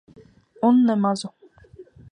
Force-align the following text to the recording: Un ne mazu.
Un 0.69 0.81
ne 0.87 0.95
mazu. 1.03 1.29